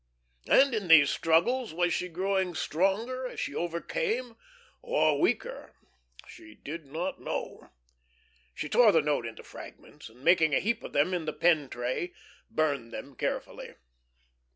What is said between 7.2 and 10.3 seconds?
know. She tore the note into fragments, and